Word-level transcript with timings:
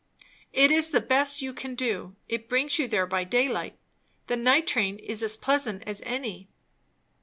"It 0.51 0.71
is 0.71 0.89
the 0.89 0.99
best 0.99 1.43
you 1.43 1.53
can 1.53 1.75
do. 1.75 2.15
It 2.27 2.49
brings 2.49 2.79
you 2.79 2.87
there 2.87 3.05
by 3.05 3.23
daylight. 3.23 3.77
The 4.25 4.35
night 4.35 4.65
train 4.65 4.97
is 4.97 5.21
as 5.21 5.37
pleasant 5.37 5.83
as 5.85 6.01
any." 6.07 6.49